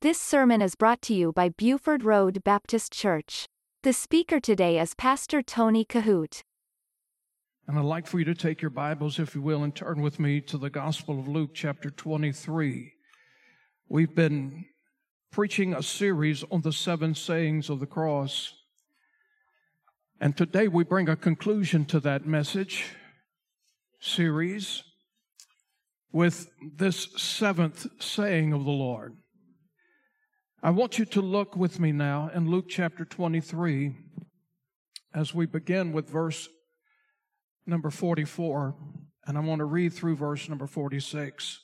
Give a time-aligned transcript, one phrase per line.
[0.00, 3.48] This sermon is brought to you by Buford Road Baptist Church.
[3.82, 6.42] The speaker today is Pastor Tony Kohout.
[7.66, 10.20] And I'd like for you to take your Bibles, if you will, and turn with
[10.20, 12.92] me to the Gospel of Luke, chapter 23.
[13.88, 14.66] We've been
[15.32, 18.54] preaching a series on the seven sayings of the cross.
[20.20, 22.84] And today we bring a conclusion to that message
[23.98, 24.84] series
[26.12, 29.16] with this seventh saying of the Lord.
[30.60, 33.94] I want you to look with me now in Luke chapter 23
[35.14, 36.48] as we begin with verse
[37.64, 38.74] number 44,
[39.24, 41.60] and I want to read through verse number 46.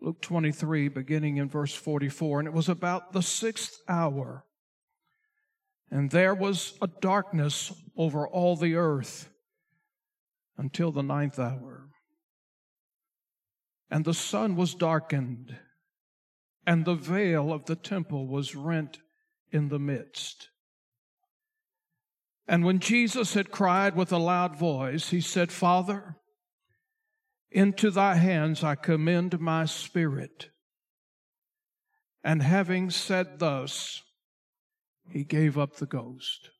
[0.00, 2.38] Luke 23, beginning in verse 44.
[2.38, 4.46] And it was about the sixth hour,
[5.90, 9.28] and there was a darkness over all the earth
[10.56, 11.90] until the ninth hour.
[13.90, 15.54] And the sun was darkened,
[16.66, 18.98] and the veil of the temple was rent
[19.50, 20.48] in the midst.
[22.46, 26.16] And when Jesus had cried with a loud voice, he said, Father,
[27.50, 30.48] into thy hands I commend my spirit.
[32.24, 34.02] And having said thus,
[35.08, 36.50] he gave up the ghost.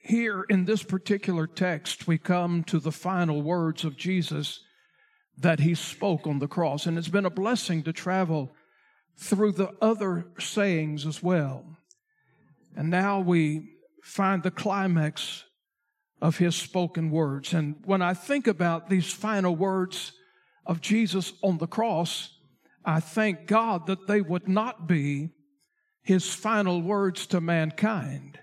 [0.00, 4.60] Here in this particular text, we come to the final words of Jesus
[5.38, 6.86] that he spoke on the cross.
[6.86, 8.52] And it's been a blessing to travel
[9.16, 11.64] through the other sayings as well.
[12.76, 13.70] And now we
[14.02, 15.44] find the climax
[16.20, 17.52] of his spoken words.
[17.52, 20.12] And when I think about these final words
[20.66, 22.30] of Jesus on the cross,
[22.84, 25.30] I thank God that they would not be
[26.02, 28.38] his final words to mankind.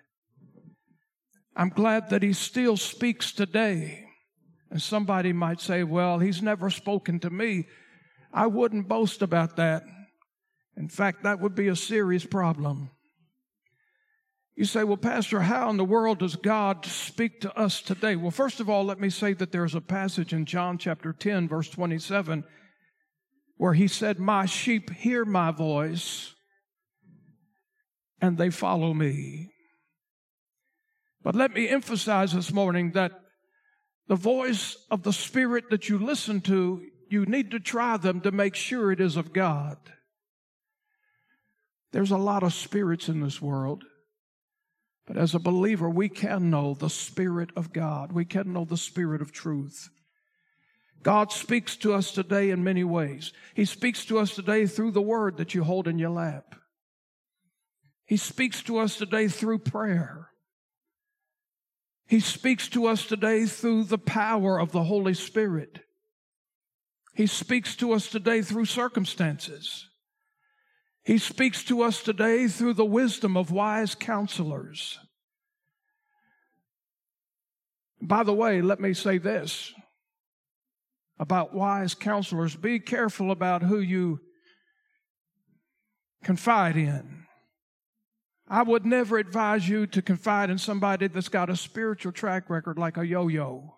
[1.55, 4.08] I'm glad that he still speaks today.
[4.71, 7.67] And somebody might say, well, he's never spoken to me.
[8.31, 9.83] I wouldn't boast about that.
[10.77, 12.91] In fact, that would be a serious problem.
[14.55, 18.15] You say, well, Pastor, how in the world does God speak to us today?
[18.15, 21.47] Well, first of all, let me say that there's a passage in John chapter 10,
[21.47, 22.43] verse 27,
[23.55, 26.35] where he said, My sheep hear my voice
[28.21, 29.51] and they follow me.
[31.23, 33.11] But let me emphasize this morning that
[34.09, 38.31] the voice of the Spirit that you listen to, you need to try them to
[38.31, 39.77] make sure it is of God.
[41.91, 43.83] There's a lot of spirits in this world.
[45.05, 48.11] But as a believer, we can know the Spirit of God.
[48.11, 49.89] We can know the Spirit of truth.
[51.03, 53.31] God speaks to us today in many ways.
[53.53, 56.55] He speaks to us today through the word that you hold in your lap.
[58.05, 60.29] He speaks to us today through prayer.
[62.09, 65.81] He speaks to us today through the power of the Holy Spirit.
[67.13, 69.87] He speaks to us today through circumstances.
[71.03, 74.97] He speaks to us today through the wisdom of wise counselors.
[78.01, 79.71] By the way, let me say this
[81.19, 84.19] about wise counselors be careful about who you
[86.23, 87.18] confide in.
[88.49, 92.79] I would never advise you to confide in somebody that's got a spiritual track record
[92.79, 93.75] like a yo yo.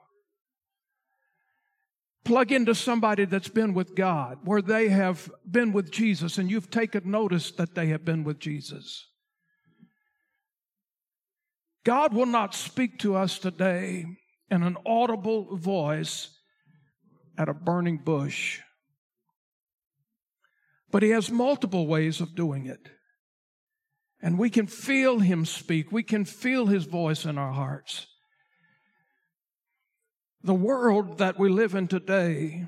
[2.24, 6.70] Plug into somebody that's been with God, where they have been with Jesus, and you've
[6.70, 9.08] taken notice that they have been with Jesus.
[11.84, 14.06] God will not speak to us today
[14.50, 16.30] in an audible voice
[17.38, 18.62] at a burning bush,
[20.92, 22.88] but He has multiple ways of doing it.
[24.22, 28.08] And we can feel Him speak, we can feel His voice in our hearts.
[30.44, 32.66] The world that we live in today,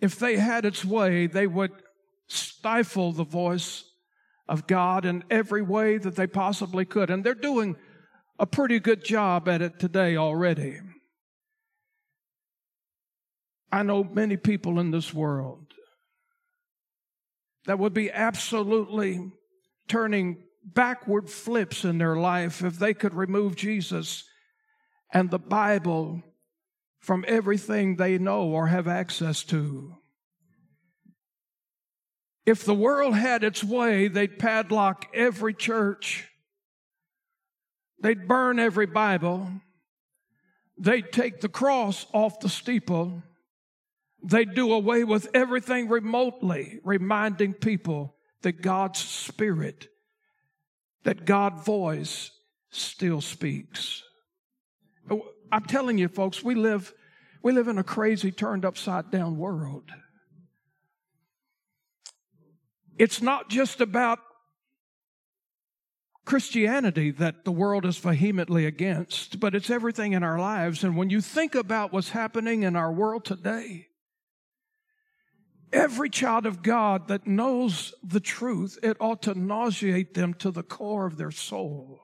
[0.00, 1.72] if they had its way, they would
[2.28, 3.84] stifle the voice
[4.48, 7.10] of God in every way that they possibly could.
[7.10, 7.76] And they're doing
[8.38, 10.78] a pretty good job at it today already.
[13.70, 15.66] I know many people in this world
[17.66, 19.30] that would be absolutely
[19.90, 24.24] turning backward flips in their life if they could remove Jesus
[25.12, 26.22] and the Bible
[27.00, 29.96] from everything they know or have access to.
[32.46, 36.28] If the world had its way, they'd padlock every church.
[38.00, 39.50] They'd burn every Bible.
[40.78, 43.24] They'd take the cross off the steeple.
[44.22, 49.88] They'd do away with everything remotely, reminding people that God's Spirit,
[51.04, 52.30] that God's voice
[52.70, 54.02] still speaks.
[55.10, 55.22] Oh,
[55.52, 56.92] I'm telling you, folks, we live,
[57.42, 59.90] we live in a crazy, turned upside down world.
[62.98, 64.18] It's not just about
[66.24, 70.84] Christianity that the world is vehemently against, but it's everything in our lives.
[70.84, 73.88] And when you think about what's happening in our world today,
[75.72, 80.62] every child of God that knows the truth, it ought to nauseate them to the
[80.62, 82.00] core of their soul.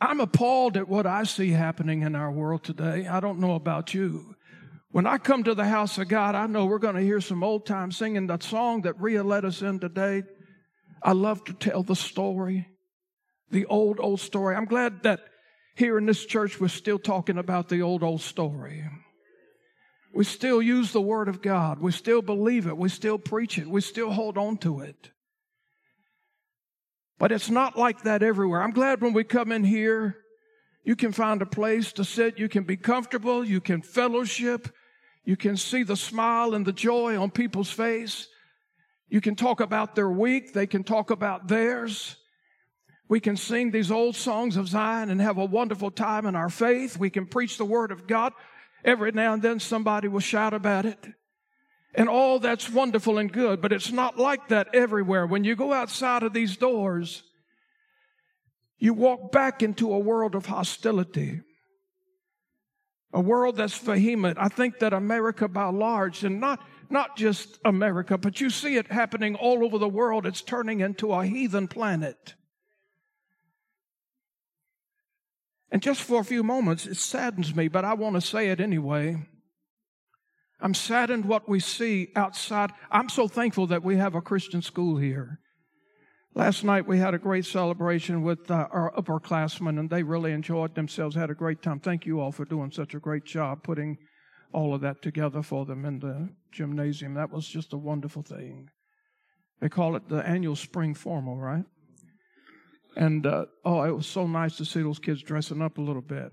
[0.00, 3.06] I'm appalled at what I see happening in our world today.
[3.06, 4.34] I don't know about you.
[4.90, 7.44] When I come to the house of God, I know we're going to hear some
[7.44, 8.26] old time singing.
[8.26, 10.24] That song that Ria led us in today,
[11.02, 12.66] I love to tell the story,
[13.50, 14.56] the old, old story.
[14.56, 15.20] I'm glad that
[15.74, 18.84] here in this church we're still talking about the old, old story.
[20.14, 21.78] We still use the Word of God.
[21.80, 22.76] We still believe it.
[22.76, 23.66] We still preach it.
[23.66, 25.10] We still hold on to it.
[27.18, 28.62] But it's not like that everywhere.
[28.62, 30.16] I'm glad when we come in here,
[30.84, 32.38] you can find a place to sit.
[32.38, 33.44] You can be comfortable.
[33.44, 34.68] You can fellowship.
[35.24, 38.28] You can see the smile and the joy on people's face.
[39.08, 40.52] You can talk about their week.
[40.52, 42.16] They can talk about theirs.
[43.08, 46.48] We can sing these old songs of Zion and have a wonderful time in our
[46.48, 46.96] faith.
[46.96, 48.32] We can preach the word of God.
[48.84, 51.06] Every now and then somebody will shout about it.
[51.94, 55.26] And all that's wonderful and good, but it's not like that everywhere.
[55.26, 57.22] When you go outside of these doors,
[58.78, 61.42] you walk back into a world of hostility,
[63.12, 64.38] a world that's vehement.
[64.40, 68.90] I think that America by large, and not, not just America, but you see it
[68.90, 72.34] happening all over the world, it's turning into a heathen planet.
[75.72, 78.60] And just for a few moments, it saddens me, but I want to say it
[78.60, 79.16] anyway.
[80.60, 82.72] I'm saddened what we see outside.
[82.90, 85.40] I'm so thankful that we have a Christian school here.
[86.34, 90.74] Last night we had a great celebration with uh, our upperclassmen, and they really enjoyed
[90.74, 91.80] themselves, had a great time.
[91.80, 93.96] Thank you all for doing such a great job putting
[94.52, 97.14] all of that together for them in the gymnasium.
[97.14, 98.68] That was just a wonderful thing.
[99.60, 101.64] They call it the annual spring formal, right?
[102.96, 106.02] And uh, oh, it was so nice to see those kids dressing up a little
[106.02, 106.30] bit.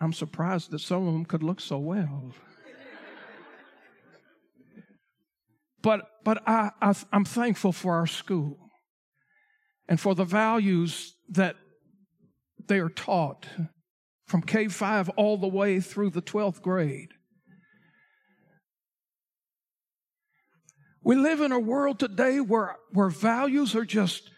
[0.00, 2.32] I'm surprised that some of them could look so well.
[5.82, 8.58] but but I, I, I'm thankful for our school
[9.88, 11.56] and for the values that
[12.66, 13.46] they are taught
[14.26, 17.10] from K 5 all the way through the 12th grade.
[21.04, 24.30] We live in a world today where, where values are just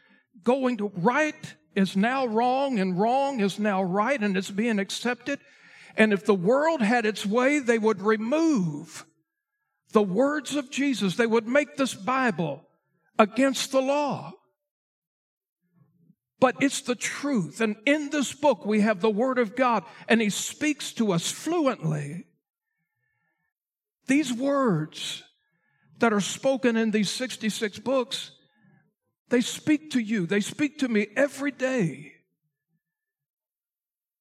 [0.43, 5.41] going to right is now wrong and wrong is now right and it's being accepted.
[5.97, 9.05] And if the world had its way, they would remove
[9.93, 11.17] the words of Jesus.
[11.17, 12.63] They would make this Bible
[13.19, 14.33] against the law.
[16.41, 17.61] But it's the truth.
[17.61, 21.31] And in this book, we have the Word of God, and He speaks to us
[21.31, 22.27] fluently.
[24.07, 25.23] These words
[25.99, 28.33] that are spoken in these 66 books,
[29.29, 30.27] they speak to you.
[30.27, 32.13] They speak to me every day.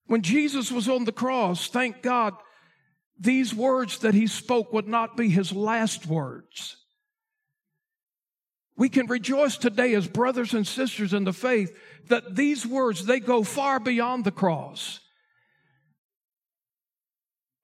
[0.05, 2.33] When Jesus was on the cross, thank God,
[3.19, 6.77] these words that he spoke would not be his last words.
[8.75, 11.77] We can rejoice today as brothers and sisters in the faith
[12.09, 14.99] that these words, they go far beyond the cross.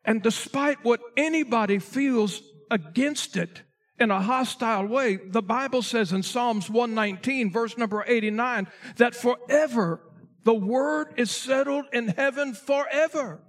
[0.05, 3.63] And despite what anybody feels against it
[3.99, 10.01] in a hostile way, the Bible says in Psalms 119, verse number 89, that forever
[10.43, 13.41] the word is settled in heaven forever.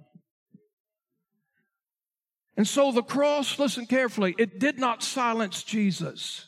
[2.57, 6.47] And so the cross, listen carefully, it did not silence Jesus.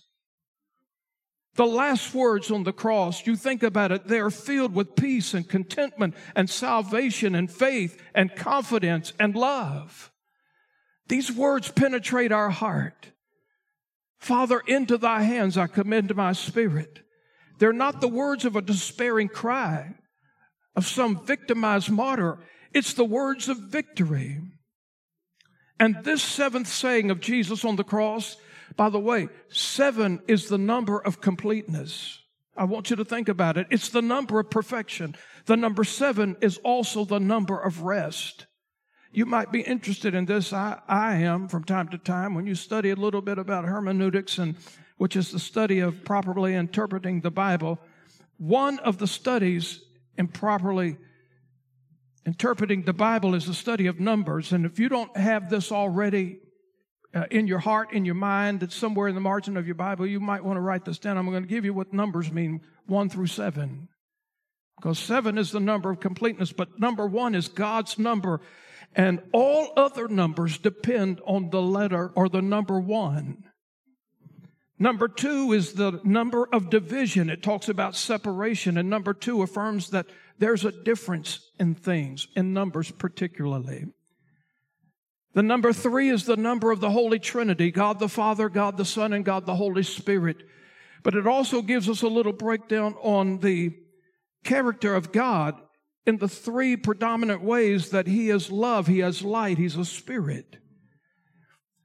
[1.55, 5.33] The last words on the cross, you think about it, they are filled with peace
[5.33, 10.11] and contentment and salvation and faith and confidence and love.
[11.07, 13.12] These words penetrate our heart.
[14.23, 17.01] Father, into thy hands I commend my spirit.
[17.59, 19.95] They're not the words of a despairing cry
[20.77, 22.39] of some victimized martyr.
[22.73, 24.39] It's the words of victory.
[25.77, 28.37] And this seventh saying of Jesus on the cross,
[28.77, 32.21] by the way, seven is the number of completeness.
[32.55, 33.67] I want you to think about it.
[33.71, 35.15] It's the number of perfection.
[35.47, 38.45] The number seven is also the number of rest.
[39.15, 40.51] You might be interested in this.
[40.53, 44.39] I, I am from time to time when you study a little bit about hermeneutics
[44.39, 44.55] and
[44.97, 47.79] which is the study of properly interpreting the Bible.
[48.37, 49.81] One of the studies
[50.17, 50.97] improperly
[52.25, 54.51] interpreting the Bible is a study of numbers.
[54.51, 56.39] And if you don't have this already
[57.13, 60.07] uh, in your heart, in your mind, it's somewhere in the margin of your Bible,
[60.07, 61.19] you might want to write this down.
[61.19, 63.89] I'm going to give you what numbers mean one through seven.
[64.77, 68.41] Because seven is the number of completeness, but number one is God's number.
[68.95, 73.43] And all other numbers depend on the letter or the number one.
[74.77, 77.29] Number two is the number of division.
[77.29, 78.77] It talks about separation.
[78.77, 80.07] And number two affirms that
[80.39, 83.85] there's a difference in things, in numbers particularly.
[85.33, 88.85] The number three is the number of the Holy Trinity God the Father, God the
[88.85, 90.37] Son, and God the Holy Spirit.
[91.01, 93.75] But it also gives us a little breakdown on the
[94.43, 95.59] character of God
[96.05, 100.57] in the three predominant ways that He is love, He has light, He's a spirit.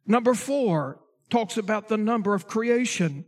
[0.06, 3.26] Number four talks about the number of creation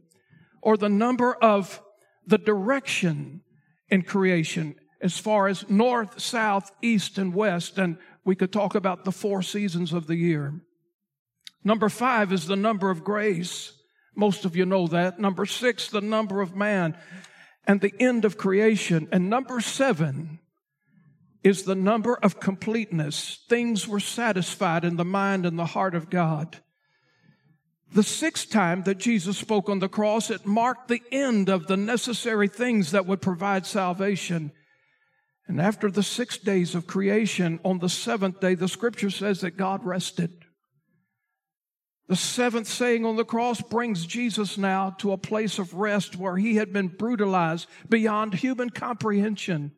[0.62, 1.80] or the number of
[2.26, 3.42] the direction
[3.88, 7.78] in creation as far as north, south, east, and west.
[7.78, 10.60] And we could talk about the four seasons of the year.
[11.64, 13.72] Number five is the number of grace.
[14.14, 15.18] Most of you know that.
[15.18, 16.96] Number six, the number of man
[17.66, 19.08] and the end of creation.
[19.12, 20.39] And number seven
[21.42, 23.40] is the number of completeness.
[23.48, 26.58] Things were satisfied in the mind and the heart of God.
[27.92, 31.76] The sixth time that Jesus spoke on the cross, it marked the end of the
[31.76, 34.52] necessary things that would provide salvation.
[35.48, 39.56] And after the six days of creation, on the seventh day, the scripture says that
[39.56, 40.30] God rested.
[42.06, 46.36] The seventh saying on the cross brings Jesus now to a place of rest where
[46.36, 49.72] he had been brutalized beyond human comprehension.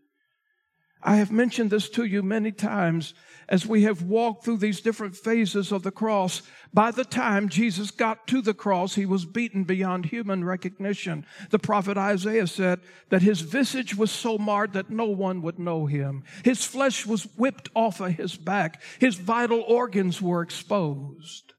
[1.04, 3.12] I have mentioned this to you many times
[3.49, 6.42] as we have walked through these different phases of the cross.
[6.73, 11.26] By the time Jesus got to the cross, he was beaten beyond human recognition.
[11.50, 15.87] The prophet Isaiah said that his visage was so marred that no one would know
[15.87, 16.23] him.
[16.44, 18.80] His flesh was whipped off of his back.
[19.00, 21.52] His vital organs were exposed.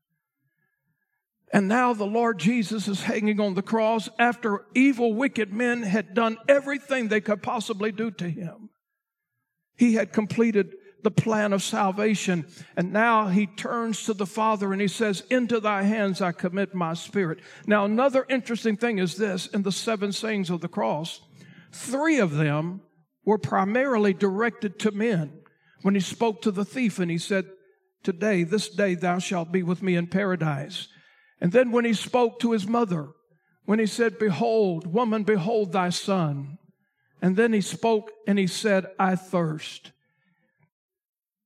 [1.51, 6.15] And now the Lord Jesus is hanging on the cross after evil, wicked men had
[6.15, 8.69] done everything they could possibly do to him.
[9.75, 12.45] He had completed the plan of salvation.
[12.75, 16.73] And now he turns to the Father and he says, Into thy hands I commit
[16.73, 17.39] my spirit.
[17.67, 21.21] Now, another interesting thing is this in the seven sayings of the cross,
[21.71, 22.81] three of them
[23.25, 25.39] were primarily directed to men.
[25.81, 27.45] When he spoke to the thief and he said,
[28.03, 30.87] Today, this day, thou shalt be with me in paradise.
[31.39, 33.09] And then when he spoke to his mother,
[33.65, 36.57] when he said, Behold, woman, behold thy son.
[37.23, 39.93] And then he spoke and he said, I thirst.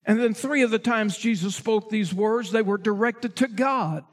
[0.03, 4.03] And then three of the times Jesus spoke these words, they were directed to God.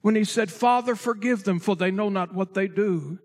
[0.00, 3.20] When he said, Father, forgive them, for they know not what they do.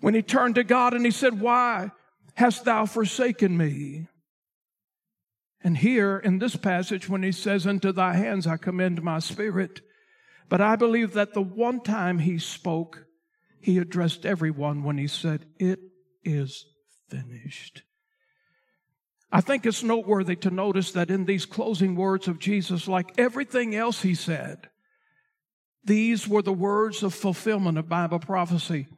[0.00, 1.90] When he turned to God and he said, Why
[2.34, 4.06] hast thou forsaken me?
[5.62, 9.82] And here in this passage, when he says, Into thy hands I commend my spirit.
[10.48, 13.04] But I believe that the one time he spoke,
[13.60, 15.80] he addressed everyone when he said, It
[16.26, 16.66] is
[17.08, 17.82] finished.
[19.32, 23.74] I think it's noteworthy to notice that in these closing words of Jesus, like everything
[23.74, 24.68] else he said,
[25.84, 28.88] these were the words of fulfillment of Bible prophecy.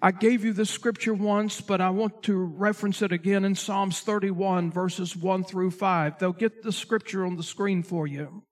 [0.00, 4.00] I gave you this scripture once, but I want to reference it again in Psalms
[4.00, 6.18] 31, verses 1 through 5.
[6.18, 8.44] They'll get the scripture on the screen for you.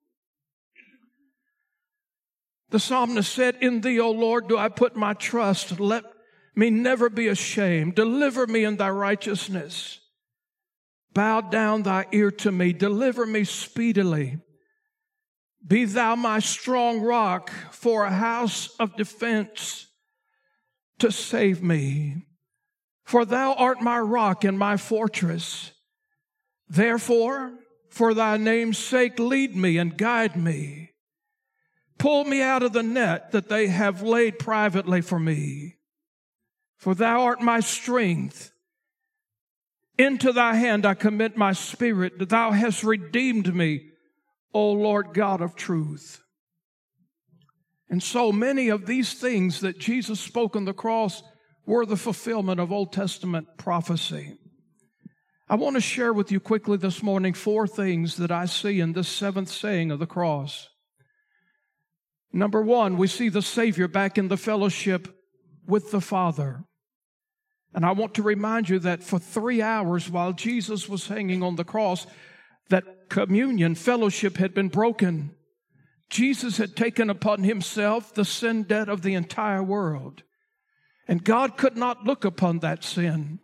[2.71, 5.79] The psalmist said, In thee, O Lord, do I put my trust.
[5.79, 6.05] Let
[6.57, 7.95] me never be ashamed.
[7.95, 10.01] Deliver me in thy righteousness.
[11.13, 12.73] Bow down thy ear to me.
[12.73, 14.39] Deliver me speedily.
[15.67, 19.87] Be thou my strong rock for a house of defense
[20.99, 22.27] to save me.
[23.05, 25.73] For thou art my rock and my fortress.
[26.69, 27.53] Therefore,
[27.91, 30.93] for thy name's sake, lead me and guide me.
[31.99, 35.77] Pull me out of the net that they have laid privately for me
[36.77, 38.53] for thou art my strength.
[39.99, 43.91] Into thy hand I commit my spirit, thou hast redeemed me,
[44.53, 46.23] O Lord God of truth.
[47.89, 51.23] And so many of these things that Jesus spoke on the cross
[51.65, 54.37] were the fulfillment of Old Testament prophecy.
[55.49, 58.93] I want to share with you quickly this morning four things that I see in
[58.93, 60.69] this seventh saying of the cross.
[62.33, 65.09] Number one, we see the Savior back in the fellowship
[65.67, 66.65] with the Father.
[67.75, 71.57] And I want to remind you that for three hours while Jesus was hanging on
[71.57, 72.07] the cross,
[72.71, 75.35] that communion, fellowship had been broken.
[76.09, 80.23] Jesus had taken upon himself the sin debt of the entire world.
[81.09, 83.41] And God could not look upon that sin.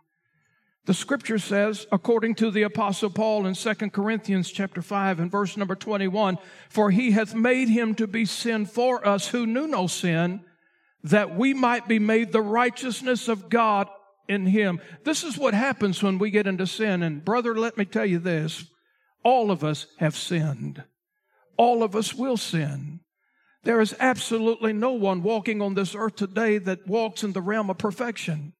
[0.85, 5.55] The scripture says, according to the apostle Paul in 2 Corinthians chapter 5 and verse
[5.55, 6.37] number 21,
[6.69, 10.43] for he hath made him to be sin for us who knew no sin,
[11.03, 13.89] that we might be made the righteousness of God
[14.27, 14.79] in him.
[15.03, 17.03] This is what happens when we get into sin.
[17.03, 18.65] And brother, let me tell you this.
[19.23, 20.83] All of us have sinned.
[21.57, 23.01] All of us will sin.
[23.63, 27.69] There is absolutely no one walking on this earth today that walks in the realm
[27.69, 28.53] of perfection.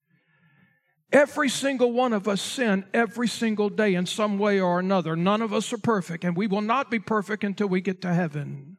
[1.12, 5.15] Every single one of us sin every single day in some way or another.
[5.15, 8.13] None of us are perfect, and we will not be perfect until we get to
[8.13, 8.77] heaven.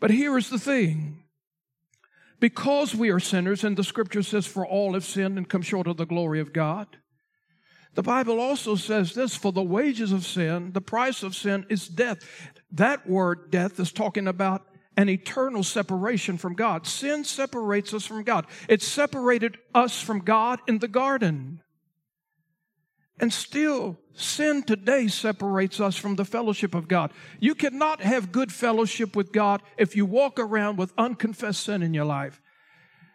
[0.00, 1.24] But here is the thing
[2.40, 5.86] because we are sinners, and the scripture says, For all have sinned and come short
[5.86, 6.86] of the glory of God.
[7.94, 11.88] The Bible also says this for the wages of sin, the price of sin is
[11.88, 12.18] death.
[12.70, 14.66] That word death is talking about
[14.96, 16.86] an eternal separation from God.
[16.86, 18.46] Sin separates us from God.
[18.68, 21.60] It separated us from God in the garden.
[23.20, 27.12] And still, sin today separates us from the fellowship of God.
[27.40, 31.94] You cannot have good fellowship with God if you walk around with unconfessed sin in
[31.94, 32.40] your life.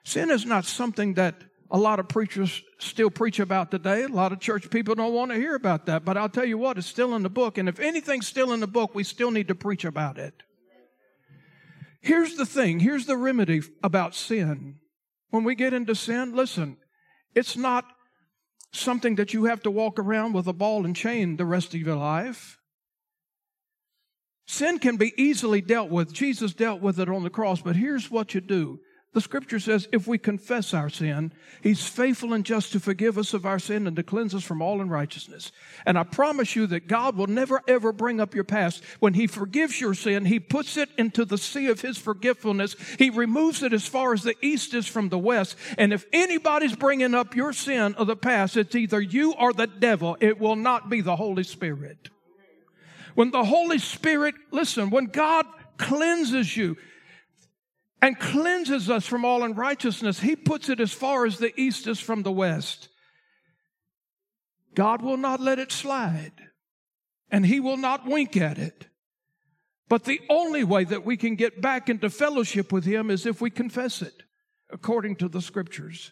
[0.04, 1.36] Sin is not something that
[1.72, 4.04] a lot of preachers still preach about today.
[4.04, 6.06] A lot of church people don't want to hear about that.
[6.06, 7.58] But I'll tell you what, it's still in the book.
[7.58, 10.44] And if anything's still in the book, we still need to preach about it.
[12.02, 14.76] Here's the thing here's the remedy about sin.
[15.30, 16.78] When we get into sin, listen,
[17.34, 17.86] it's not
[18.74, 21.80] something that you have to walk around with a ball and chain the rest of
[21.80, 22.60] your life.
[24.46, 26.12] Sin can be easily dealt with.
[26.12, 28.80] Jesus dealt with it on the cross, but here's what you do
[29.14, 33.34] the scripture says if we confess our sin, he's faithful and just to forgive us
[33.34, 35.52] of our sin and to cleanse us from all unrighteousness.
[35.86, 38.84] And I promise you that God will never ever bring up your past.
[39.00, 42.76] When he forgives your sin, he puts it into the sea of his forgetfulness.
[42.98, 45.56] He removes it as far as the east is from the west.
[45.78, 49.68] And if anybody's bringing up your sin of the past, it's either you or the
[49.68, 50.18] devil.
[50.20, 52.10] It will not be the Holy Spirit.
[53.14, 55.46] When the Holy Spirit, listen, when God
[55.78, 56.78] cleanses you,
[58.04, 60.20] and cleanses us from all unrighteousness.
[60.20, 62.90] He puts it as far as the east is from the west.
[64.76, 66.34] God will not let it slide,
[67.32, 68.88] and He will not wink at it.
[69.88, 73.40] But the only way that we can get back into fellowship with Him is if
[73.40, 74.24] we confess it,
[74.70, 76.12] according to the scriptures.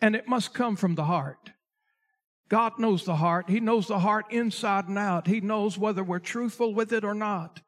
[0.00, 1.50] And it must come from the heart.
[2.48, 3.50] God knows the heart.
[3.50, 5.26] He knows the heart inside and out.
[5.26, 7.62] He knows whether we're truthful with it or not.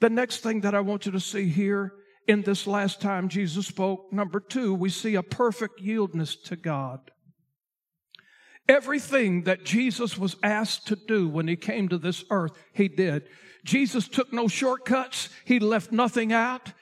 [0.00, 1.92] The next thing that I want you to see here
[2.26, 4.12] in this last time Jesus spoke.
[4.12, 7.10] Number two, we see a perfect yieldness to God.
[8.68, 13.24] Everything that Jesus was asked to do when he came to this earth, he did.
[13.64, 15.28] Jesus took no shortcuts.
[15.44, 16.72] He left nothing out.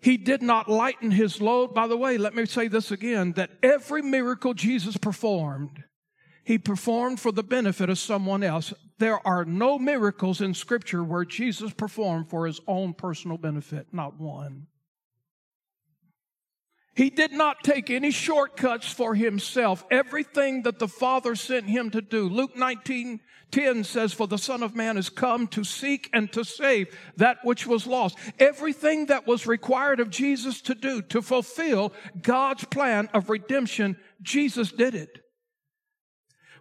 [0.00, 1.74] He did not lighten his load.
[1.74, 5.84] By the way, let me say this again that every miracle Jesus performed,
[6.50, 8.74] he performed for the benefit of someone else.
[8.98, 14.18] There are no miracles in Scripture where Jesus performed for his own personal benefit, not
[14.18, 14.66] one.
[16.96, 19.84] He did not take any shortcuts for himself.
[19.92, 22.28] Everything that the Father sent him to do.
[22.28, 23.20] Luke 19
[23.52, 27.38] 10 says, For the Son of Man is come to seek and to save that
[27.44, 28.18] which was lost.
[28.40, 34.72] Everything that was required of Jesus to do to fulfill God's plan of redemption, Jesus
[34.72, 35.20] did it.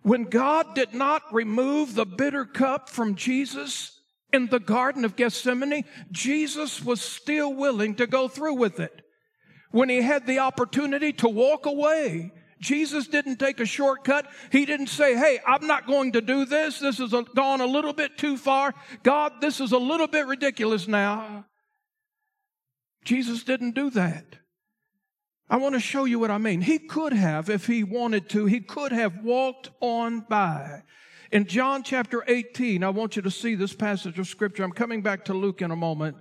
[0.01, 3.99] When God did not remove the bitter cup from Jesus
[4.31, 9.01] in the Garden of Gethsemane, Jesus was still willing to go through with it.
[9.71, 14.27] When he had the opportunity to walk away, Jesus didn't take a shortcut.
[14.51, 16.79] He didn't say, Hey, I'm not going to do this.
[16.79, 18.73] This has gone a little bit too far.
[19.03, 21.45] God, this is a little bit ridiculous now.
[23.05, 24.25] Jesus didn't do that.
[25.49, 26.62] I want to show you what I mean.
[26.62, 30.83] He could have, if he wanted to, he could have walked on by.
[31.31, 34.63] In John chapter 18, I want you to see this passage of scripture.
[34.63, 36.17] I'm coming back to Luke in a moment.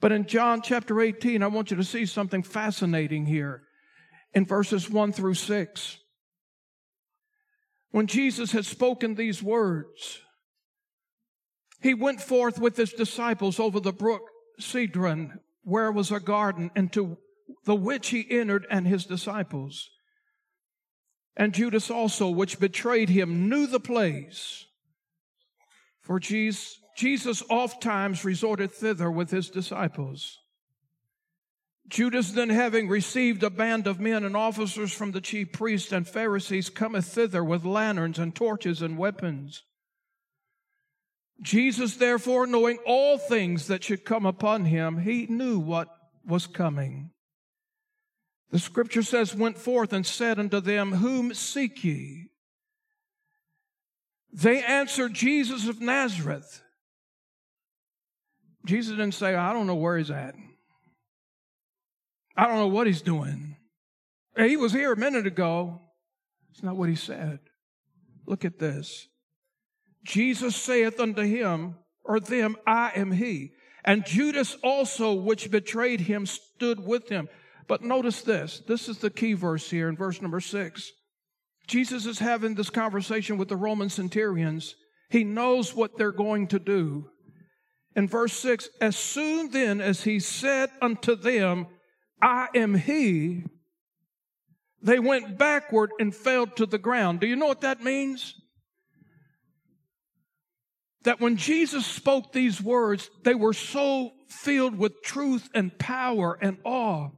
[0.00, 3.62] But in John chapter 18, I want you to see something fascinating here
[4.32, 5.98] in verses 1 through 6.
[7.90, 10.20] When Jesus had spoken these words,
[11.80, 14.22] he went forth with his disciples over the brook
[14.58, 17.18] Cedron, where was a garden, and to
[17.68, 19.90] the which he entered and his disciples.
[21.36, 24.64] And Judas also, which betrayed him, knew the place.
[26.00, 30.38] For Jesus, Jesus oft times resorted thither with his disciples.
[31.86, 36.08] Judas then having received a band of men and officers from the chief priests and
[36.08, 39.62] Pharisees cometh thither with lanterns and torches and weapons.
[41.42, 45.88] Jesus therefore knowing all things that should come upon him, he knew what
[46.26, 47.10] was coming.
[48.50, 52.30] The scripture says, went forth and said unto them, Whom seek ye?
[54.32, 56.62] They answered, Jesus of Nazareth.
[58.64, 60.34] Jesus didn't say, I don't know where he's at.
[62.36, 63.56] I don't know what he's doing.
[64.36, 65.80] He was here a minute ago.
[66.50, 67.40] It's not what he said.
[68.26, 69.08] Look at this.
[70.04, 73.52] Jesus saith unto him, or them, I am he.
[73.84, 77.28] And Judas also, which betrayed him, stood with him.
[77.68, 78.62] But notice this.
[78.66, 80.90] This is the key verse here in verse number six.
[81.68, 84.74] Jesus is having this conversation with the Roman centurions.
[85.10, 87.10] He knows what they're going to do.
[87.94, 91.66] In verse 6, as soon then as he said unto them,
[92.22, 93.44] I am he,
[94.80, 97.20] they went backward and fell to the ground.
[97.20, 98.34] Do you know what that means?
[101.02, 106.58] That when Jesus spoke these words, they were so filled with truth and power and
[106.64, 107.10] awe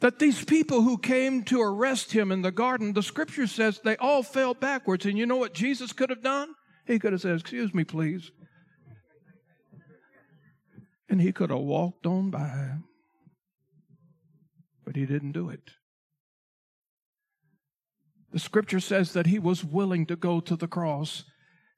[0.00, 3.96] that these people who came to arrest him in the garden, the scripture says they
[3.96, 5.06] all fell backwards.
[5.06, 6.54] And you know what Jesus could have done?
[6.86, 8.30] He could have said, Excuse me, please.
[11.08, 12.72] And he could have walked on by.
[14.84, 15.70] But he didn't do it.
[18.32, 21.24] The scripture says that he was willing to go to the cross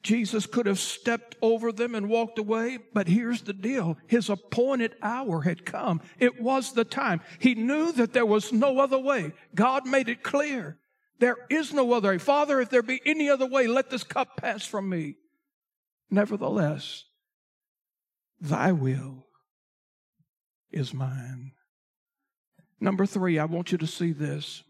[0.03, 3.99] Jesus could have stepped over them and walked away, but here's the deal.
[4.07, 6.01] His appointed hour had come.
[6.19, 7.21] It was the time.
[7.41, 9.33] He knew that there was no other way.
[9.55, 10.79] God made it clear.
[11.19, 12.19] There is no other way.
[12.19, 15.17] Father, if there be any other way, let this cup pass from me.
[16.11, 17.05] Nevertheless,
[18.41, 19.27] thy will
[20.71, 21.53] is mine.
[22.81, 24.63] Number three, I want you to see this.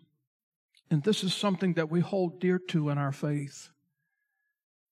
[0.91, 3.69] And this is something that we hold dear to in our faith.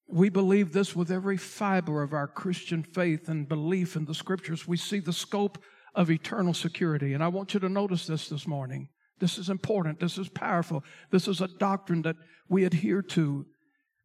[0.09, 4.67] We believe this with every fiber of our Christian faith and belief in the scriptures.
[4.67, 5.59] We see the scope
[5.95, 7.13] of eternal security.
[7.13, 8.89] And I want you to notice this this morning.
[9.19, 9.99] This is important.
[9.99, 10.85] This is powerful.
[11.11, 12.17] This is a doctrine that
[12.49, 13.47] we adhere to.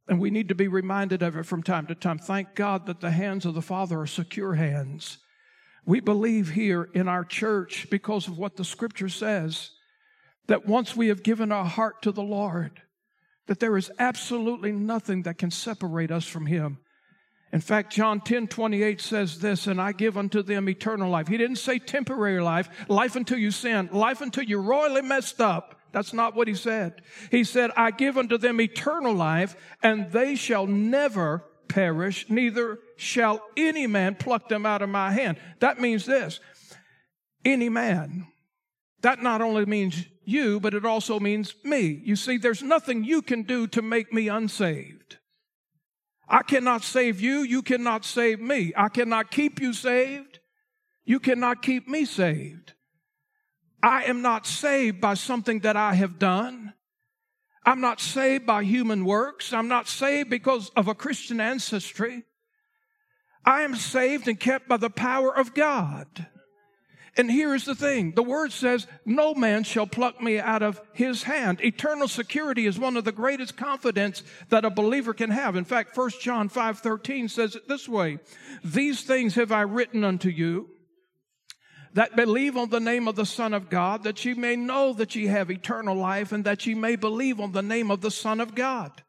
[0.07, 2.17] And we need to be reminded of it from time to time.
[2.17, 5.19] Thank God that the hands of the Father are secure hands.
[5.85, 9.71] We believe here in our church, because of what the scripture says,
[10.47, 12.81] that once we have given our heart to the Lord,
[13.47, 16.79] that there is absolutely nothing that can separate us from Him.
[17.53, 21.27] In fact, John 10 28 says this, and I give unto them eternal life.
[21.27, 25.75] He didn't say temporary life, life until you sin, life until you're royally messed up.
[25.91, 27.01] That's not what he said.
[27.29, 33.41] He said, I give unto them eternal life, and they shall never perish, neither shall
[33.57, 35.37] any man pluck them out of my hand.
[35.59, 36.39] That means this
[37.43, 38.27] any man.
[39.01, 42.01] That not only means you, but it also means me.
[42.03, 45.17] You see, there's nothing you can do to make me unsaved.
[46.27, 47.39] I cannot save you.
[47.39, 48.71] You cannot save me.
[48.77, 50.39] I cannot keep you saved.
[51.03, 52.73] You cannot keep me saved.
[53.83, 56.73] I am not saved by something that I have done.
[57.65, 59.53] I'm not saved by human works.
[59.53, 62.23] I'm not saved because of a Christian ancestry.
[63.45, 66.27] I am saved and kept by the power of God.
[67.17, 70.81] And here is the thing the word says, No man shall pluck me out of
[70.93, 71.59] his hand.
[71.61, 75.55] Eternal security is one of the greatest confidence that a believer can have.
[75.55, 78.19] In fact, 1 John 5 13 says it this way
[78.63, 80.69] These things have I written unto you
[81.93, 85.15] that believe on the name of the Son of God, that ye may know that
[85.15, 88.39] ye have eternal life, and that ye may believe on the name of the Son
[88.39, 89.03] of God.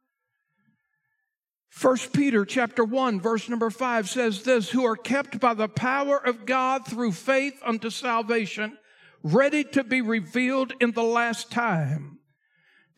[1.72, 6.18] First Peter chapter 1 verse number 5 says this, who are kept by the power
[6.18, 8.76] of God through faith unto salvation,
[9.22, 12.18] ready to be revealed in the last time.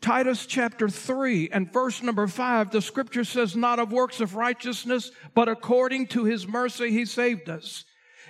[0.00, 5.12] Titus chapter 3 and verse number 5, the scripture says, not of works of righteousness,
[5.34, 7.84] but according to his mercy he saved us.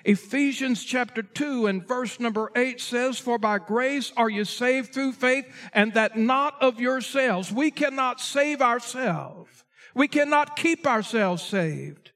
[0.05, 5.13] Ephesians chapter 2 and verse number 8 says, For by grace are you saved through
[5.13, 7.51] faith, and that not of yourselves.
[7.51, 9.65] We cannot save ourselves.
[9.95, 12.13] We cannot keep ourselves saved.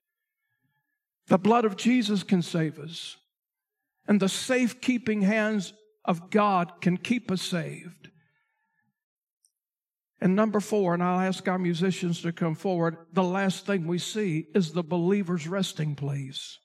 [1.29, 3.17] The blood of Jesus can save us,
[4.07, 8.11] and the safekeeping hands of God can keep us saved.
[10.21, 13.99] And number four, and I'll ask our musicians to come forward, the last thing we
[13.99, 16.59] see is the believer's resting place.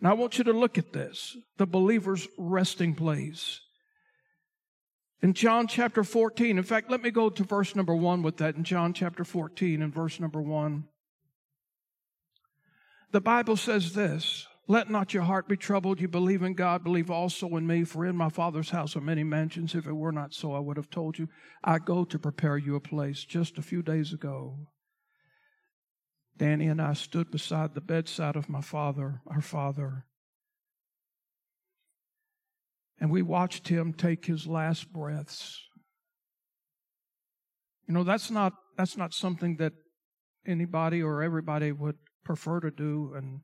[0.00, 3.60] Now I want you to look at this the believer's resting place.
[5.24, 8.56] In John chapter 14, in fact, let me go to verse number 1 with that.
[8.56, 10.84] In John chapter 14 and verse number 1,
[13.10, 15.98] the Bible says this Let not your heart be troubled.
[15.98, 17.84] You believe in God, believe also in me.
[17.84, 19.74] For in my Father's house are many mansions.
[19.74, 21.30] If it were not so, I would have told you.
[21.64, 23.24] I go to prepare you a place.
[23.24, 24.58] Just a few days ago,
[26.36, 30.04] Danny and I stood beside the bedside of my father, our father,
[33.04, 35.60] and we watched him take his last breaths.
[37.86, 39.74] You know, that's not that's not something that
[40.46, 43.40] anybody or everybody would prefer to do and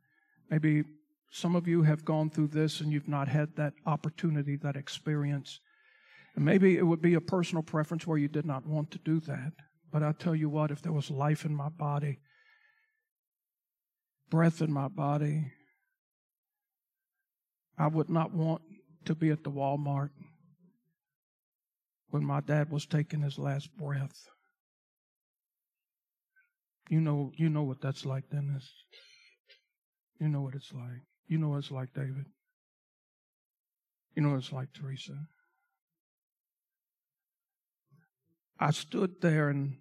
[0.48, 0.84] maybe
[1.30, 5.60] some of you have gone through this and you've not had that opportunity, that experience.
[6.34, 9.20] And maybe it would be a personal preference where you did not want to do
[9.20, 9.52] that.
[9.92, 12.20] But I tell you what, if there was life in my body,
[14.30, 15.52] breath in my body,
[17.76, 18.62] I would not want
[19.04, 20.10] to be at the Walmart
[22.10, 24.28] when my dad was taking his last breath.
[26.88, 28.68] You know, you know what that's like, Dennis.
[30.18, 31.02] You know what it's like.
[31.28, 32.26] You know what it's like, David.
[34.16, 35.14] You know what it's like, Teresa.
[38.58, 39.76] I stood there and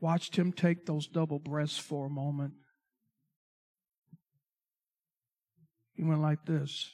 [0.00, 2.54] watched him take those double breaths for a moment.
[5.94, 6.90] He went like this.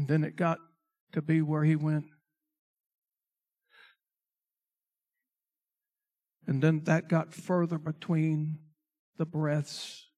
[0.00, 0.60] And then it got
[1.12, 2.06] to be where he went.
[6.46, 8.60] And then that got further between
[9.18, 10.08] the breaths.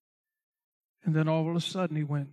[1.02, 2.28] And then all of a sudden he went.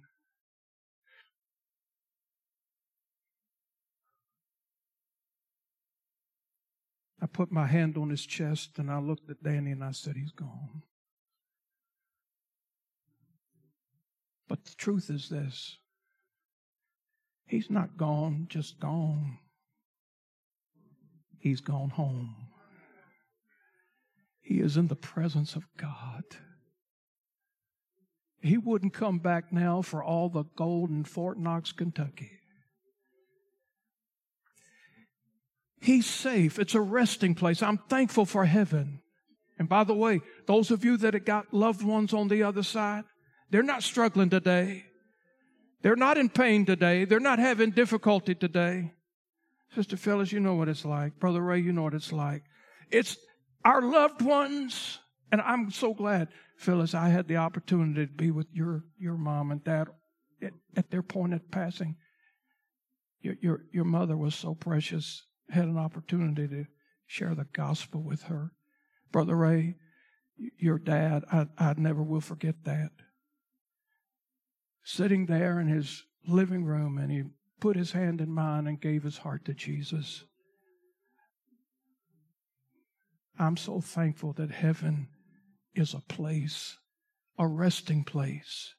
[7.20, 10.16] I put my hand on his chest and I looked at Danny and I said,
[10.16, 10.84] He's gone.
[14.48, 15.79] But the truth is this
[17.50, 19.40] He's not gone, just gone.
[21.40, 22.36] He's gone home.
[24.40, 26.24] He is in the presence of God.
[28.42, 32.32] He wouldn't come back now for all the gold in Fort Knox, Kentucky.
[35.82, 36.60] He's safe.
[36.60, 37.64] It's a resting place.
[37.64, 39.02] I'm thankful for heaven.
[39.58, 42.64] And by the way, those of you that have got loved ones on the other
[42.64, 43.06] side,
[43.50, 44.86] they're not struggling today.
[45.82, 47.06] They're not in pain today.
[47.06, 48.94] They're not having difficulty today.
[49.76, 51.20] Sister Phyllis, you know what it's like.
[51.20, 52.44] Brother Ray, you know what it's like.
[52.90, 53.18] It's
[53.64, 55.00] our loved ones.
[55.32, 59.52] And I'm so glad, Phyllis, I had the opportunity to be with your, your mom
[59.52, 59.88] and dad
[60.42, 61.96] at, at their point of passing.
[63.22, 66.66] Your, your, your mother was so precious had an opportunity to
[67.08, 68.52] share the gospel with her.
[69.12, 69.76] Brother Ray,
[70.58, 72.92] your dad, I, I never will forget that.
[74.92, 77.22] Sitting there in his living room, and he
[77.60, 80.24] put his hand in mine and gave his heart to Jesus.
[83.38, 85.10] I'm so thankful that heaven
[85.76, 86.76] is a place,
[87.38, 88.74] a resting place.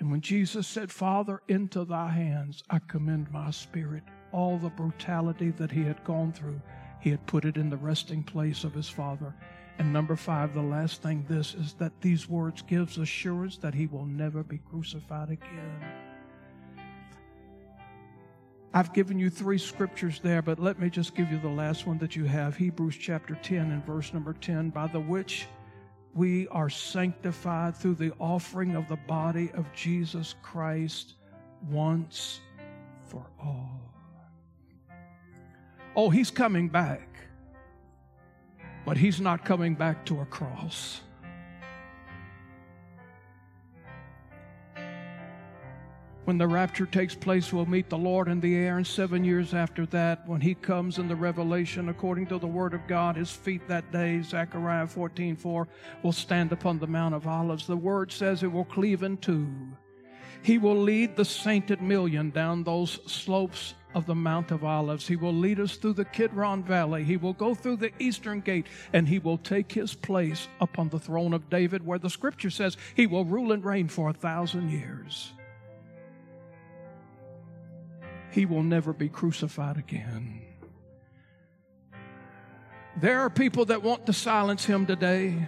[0.00, 5.52] And when Jesus said, Father, into thy hands I commend my spirit, all the brutality
[5.52, 6.60] that he had gone through,
[7.00, 9.32] he had put it in the resting place of his Father.
[9.78, 13.86] And number five, the last thing this is that these words gives assurance that he
[13.86, 15.80] will never be crucified again.
[18.74, 21.98] I've given you three scriptures there, but let me just give you the last one
[21.98, 25.46] that you have Hebrews chapter 10 and verse number 10, by the which
[26.14, 31.14] we are sanctified through the offering of the body of Jesus Christ
[31.70, 32.40] once
[33.06, 33.80] for all.
[35.96, 37.07] Oh, he's coming back.
[38.88, 41.02] But he's not coming back to a cross.
[46.24, 48.78] When the rapture takes place, we'll meet the Lord in the air.
[48.78, 52.72] And seven years after that, when he comes in the revelation, according to the word
[52.72, 55.68] of God, his feet that day, Zechariah 14 4,
[56.02, 57.66] will stand upon the Mount of Olives.
[57.66, 59.50] The word says it will cleave in two.
[60.40, 65.08] He will lead the sainted million down those slopes of the Mount of Olives.
[65.08, 67.02] He will lead us through the Kidron Valley.
[67.02, 71.00] He will go through the eastern gate and he will take his place upon the
[71.00, 74.70] throne of David, where the scripture says he will rule and reign for a thousand
[74.70, 75.32] years.
[78.30, 80.42] He will never be crucified again.
[83.00, 85.46] There are people that want to silence him today.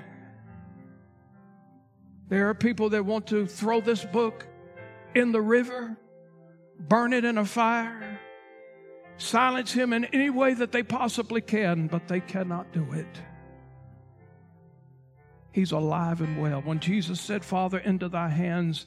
[2.28, 4.46] There are people that want to throw this book
[5.14, 5.96] in the river,
[6.78, 8.09] burn it in a fire
[9.20, 13.20] silence him in any way that they possibly can, but they cannot do it.
[15.52, 16.60] He's alive and well.
[16.62, 18.86] When Jesus said, Father, into thy hands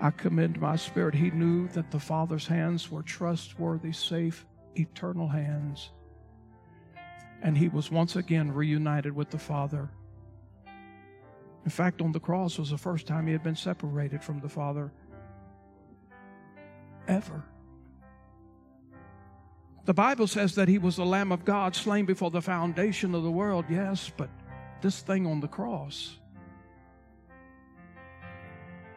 [0.00, 5.90] I commend my spirit, he knew that the Father's hands were trustworthy, safe, eternal hands.
[7.42, 9.88] And he was once again reunited with the Father.
[11.64, 14.48] In fact, on the cross was the first time he had been separated from the
[14.48, 14.92] Father
[17.08, 17.42] ever.
[19.86, 23.22] The Bible says that he was the Lamb of God slain before the foundation of
[23.22, 24.28] the world, yes, but
[24.80, 26.18] this thing on the cross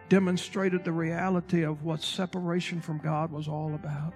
[0.09, 4.15] demonstrated the reality of what separation from God was all about.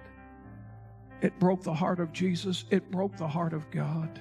[1.22, 4.20] It broke the heart of Jesus, it broke the heart of God.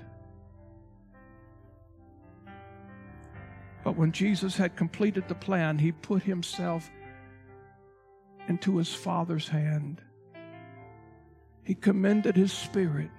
[3.83, 6.91] But when Jesus had completed the plan, he put himself
[8.47, 10.03] into his Father's hand
[11.63, 13.09] he commended his spirit.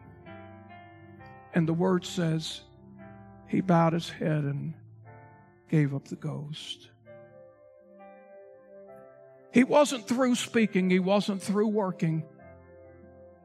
[1.54, 2.62] And the word says
[3.46, 4.74] he bowed his head and
[5.68, 6.90] gave up the ghost.
[9.52, 12.24] He wasn't through speaking, he wasn't through working.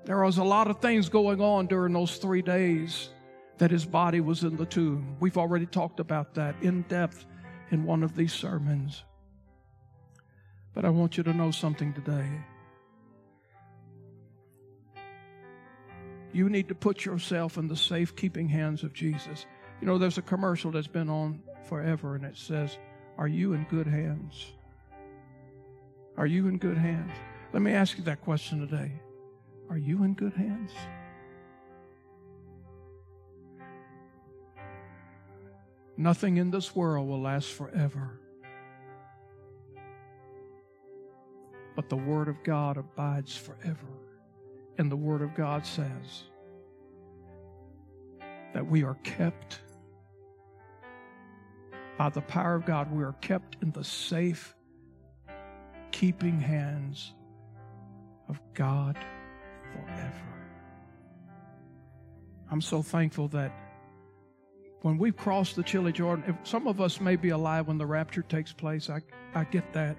[0.05, 3.09] There was a lot of things going on during those three days
[3.59, 5.17] that his body was in the tomb.
[5.19, 7.25] We've already talked about that in depth
[7.69, 9.03] in one of these sermons.
[10.73, 12.27] But I want you to know something today.
[16.31, 19.45] You need to put yourself in the safekeeping hands of Jesus.
[19.81, 22.77] You know, there's a commercial that's been on forever, and it says,
[23.17, 24.53] Are you in good hands?
[26.17, 27.11] Are you in good hands?
[27.53, 28.91] Let me ask you that question today.
[29.69, 30.71] Are you in good hands?
[35.97, 38.19] Nothing in this world will last forever.
[41.75, 43.87] But the Word of God abides forever.
[44.79, 46.23] And the Word of God says
[48.53, 49.59] that we are kept
[51.97, 54.55] by the power of God, we are kept in the safe
[55.91, 57.13] keeping hands
[58.29, 58.97] of God
[59.73, 60.29] forever.
[62.49, 63.51] I'm so thankful that
[64.81, 67.85] when we cross the chilly Jordan, if some of us may be alive when the
[67.85, 69.01] rapture takes place, I,
[69.35, 69.97] I get that.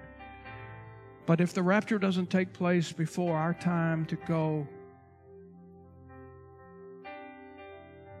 [1.25, 4.67] But if the rapture doesn't take place before our time to go,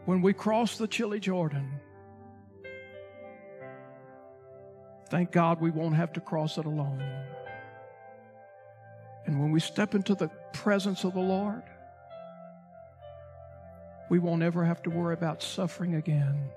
[0.05, 1.79] when we cross the chilly Jordan,
[5.09, 7.03] thank God we won't have to cross it alone.
[9.25, 11.63] And when we step into the presence of the Lord,
[14.09, 16.49] we won't ever have to worry about suffering again.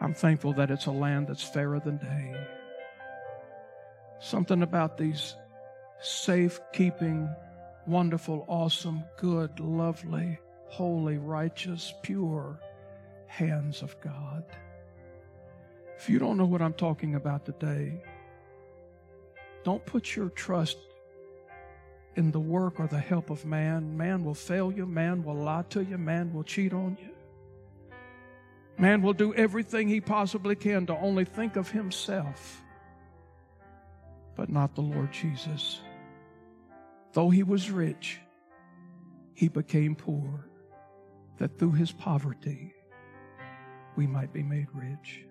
[0.00, 2.46] I'm thankful that it's a land that's fairer than day.
[4.20, 5.34] Something about these
[6.00, 7.28] safe keeping,
[7.86, 12.60] wonderful, awesome, good, lovely, holy, righteous, pure
[13.26, 14.44] hands of God.
[15.96, 18.02] If you don't know what I'm talking about today,
[19.64, 20.78] don't put your trust
[22.16, 23.96] in the work or the help of man.
[23.96, 27.10] Man will fail you, man will lie to you, man will cheat on you.
[28.78, 32.62] Man will do everything he possibly can to only think of himself,
[34.40, 35.82] but not the Lord Jesus.
[37.12, 38.20] Though he was rich,
[39.34, 40.48] he became poor,
[41.36, 42.72] that through his poverty
[43.96, 45.26] we might be made rich.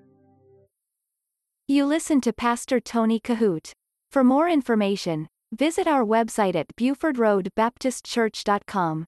[1.67, 3.72] You listen to Pastor Tony Kohout.
[4.12, 9.06] For more information, Visit our website at BufordRoadBaptistChurch.com.